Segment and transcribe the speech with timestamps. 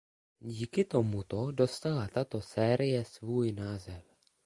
[0.39, 4.03] Díky tomuto dostala tato série svůj název.